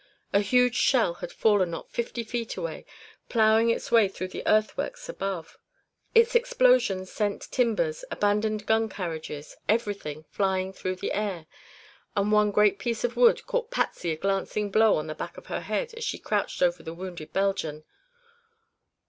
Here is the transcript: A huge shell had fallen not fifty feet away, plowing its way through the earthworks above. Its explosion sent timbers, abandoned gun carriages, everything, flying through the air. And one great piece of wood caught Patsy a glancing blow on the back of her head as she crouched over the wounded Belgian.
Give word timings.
A 0.33 0.39
huge 0.39 0.73
shell 0.73 1.13
had 1.21 1.31
fallen 1.31 1.69
not 1.69 1.91
fifty 1.91 2.23
feet 2.23 2.57
away, 2.57 2.87
plowing 3.29 3.69
its 3.69 3.91
way 3.91 4.07
through 4.07 4.29
the 4.29 4.41
earthworks 4.47 5.07
above. 5.07 5.59
Its 6.15 6.33
explosion 6.33 7.05
sent 7.05 7.43
timbers, 7.51 8.03
abandoned 8.09 8.65
gun 8.65 8.89
carriages, 8.89 9.55
everything, 9.69 10.25
flying 10.31 10.73
through 10.73 10.95
the 10.95 11.13
air. 11.13 11.45
And 12.15 12.31
one 12.31 12.49
great 12.49 12.79
piece 12.79 13.03
of 13.03 13.15
wood 13.15 13.45
caught 13.45 13.69
Patsy 13.69 14.11
a 14.11 14.15
glancing 14.17 14.71
blow 14.71 14.95
on 14.97 15.05
the 15.05 15.13
back 15.13 15.37
of 15.37 15.45
her 15.53 15.61
head 15.61 15.93
as 15.93 16.03
she 16.03 16.17
crouched 16.17 16.63
over 16.63 16.81
the 16.81 16.95
wounded 16.95 17.31
Belgian. 17.31 17.83